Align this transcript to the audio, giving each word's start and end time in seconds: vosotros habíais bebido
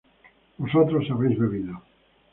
vosotros 0.57 1.05
habíais 1.11 1.37
bebido 1.37 1.75